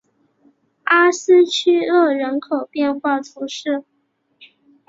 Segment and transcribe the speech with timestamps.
[0.85, 3.83] 阿斯屈厄人口变化图示